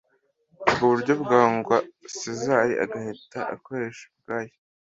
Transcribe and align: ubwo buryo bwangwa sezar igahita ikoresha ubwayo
ubwo 0.65 0.83
buryo 0.91 1.13
bwangwa 1.23 1.77
sezar 2.17 2.65
igahita 2.83 3.39
ikoresha 3.55 4.03
ubwayo 4.11 4.53